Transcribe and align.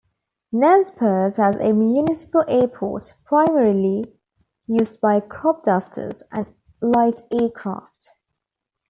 Nezperce 0.51 1.37
has 1.37 1.57
a 1.57 1.73
municipal 1.73 2.43
airport, 2.47 3.13
primarily 3.23 4.03
used 4.65 4.99
by 4.99 5.19
cropdusters 5.19 6.23
and 6.31 6.47
light 6.81 7.21
aircraft. 7.31 8.09